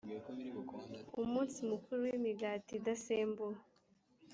umunsi 1.21 1.57
mukuru 1.69 1.99
w 2.05 2.09
imigati 2.17 2.71
idasembuwe 2.79 3.57